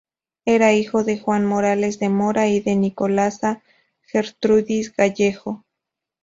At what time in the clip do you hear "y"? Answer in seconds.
2.47-2.59